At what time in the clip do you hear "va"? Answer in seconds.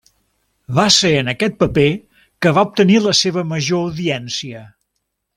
0.77-0.85, 2.57-2.63